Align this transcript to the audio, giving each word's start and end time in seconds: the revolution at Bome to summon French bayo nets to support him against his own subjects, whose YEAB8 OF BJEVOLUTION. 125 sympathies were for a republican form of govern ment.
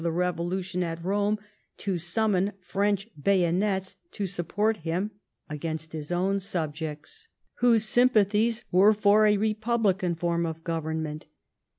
the 0.03 0.11
revolution 0.11 0.81
at 0.81 1.03
Bome 1.03 1.37
to 1.77 1.99
summon 1.99 2.53
French 2.59 3.07
bayo 3.15 3.51
nets 3.51 3.97
to 4.13 4.25
support 4.25 4.77
him 4.77 5.11
against 5.47 5.93
his 5.93 6.11
own 6.11 6.39
subjects, 6.39 7.27
whose 7.59 7.83
YEAB8 7.85 7.85
OF 7.85 7.85
BJEVOLUTION. 7.85 7.93
125 7.93 7.93
sympathies 7.93 8.63
were 8.71 8.93
for 8.93 9.27
a 9.27 9.37
republican 9.37 10.15
form 10.15 10.47
of 10.47 10.63
govern 10.63 11.03
ment. 11.03 11.27